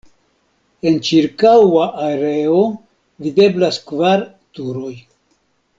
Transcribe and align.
En 0.91 0.95
ĉirkaŭa 1.09 1.83
areo 2.07 2.63
videblas 3.27 3.79
kvar 3.91 4.25
turoj. 4.59 4.93